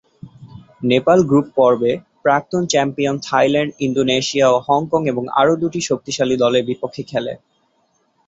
Nepal 0.83 1.19
group 1.29 1.47
পর্বে 1.57 1.91
প্রাক্তন 2.23 2.63
champion 2.71 3.15
Thailand, 3.27 3.71
Indonesia 3.85 4.47
ও 4.49 4.57
হংকং 4.67 5.01
এবং 5.11 5.23
আরও 5.39 5.53
দুটি 5.61 5.79
শক্তিশালী 5.89 6.35
দলের 6.43 6.67
বিপক্ষে 6.69 7.03
খেলে। 7.11 7.33